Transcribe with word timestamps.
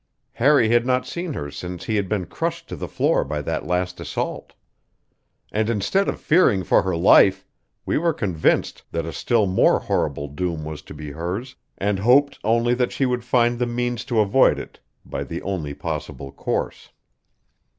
Harry 0.31 0.67
had 0.69 0.83
not 0.83 1.05
seen 1.05 1.33
her 1.33 1.51
since 1.51 1.83
he 1.85 1.95
had 1.95 2.09
been 2.09 2.25
crushed 2.25 2.67
to 2.67 2.75
the 2.75 2.87
floor 2.87 3.23
by 3.23 3.39
that 3.39 3.67
last 3.67 3.99
assault. 3.99 4.53
And 5.51 5.69
instead 5.69 6.07
of 6.09 6.19
fearing 6.19 6.63
for 6.63 6.81
her 6.81 6.95
life, 6.95 7.45
we 7.85 7.99
were 7.99 8.11
convinced 8.11 8.81
that 8.91 9.05
a 9.05 9.13
still 9.13 9.45
more 9.45 9.77
horrible 9.79 10.27
doom 10.27 10.65
was 10.65 10.81
to 10.89 10.95
be 10.95 11.11
hers, 11.11 11.55
and 11.77 11.99
hoped 11.99 12.39
only 12.43 12.73
that 12.73 12.91
she 12.91 13.05
would 13.05 13.23
find 13.23 13.59
the 13.59 13.67
means 13.67 14.03
to 14.05 14.21
avoid 14.21 14.57
it 14.57 14.79
by 15.05 15.23
the 15.23 15.39
only 15.43 15.75
possible 15.75 16.31
course. 16.31 16.89